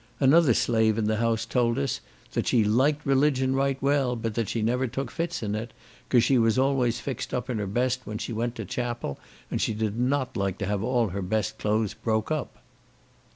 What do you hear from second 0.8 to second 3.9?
in the house told us, that she "liked religion right